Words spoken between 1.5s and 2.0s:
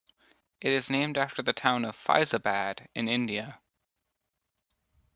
town of